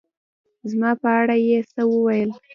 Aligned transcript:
زما 0.71 0.91
په 1.01 1.09
اړه 1.19 1.35
يې 1.47 1.57
څه 1.73 1.81
ووېل 1.91 2.31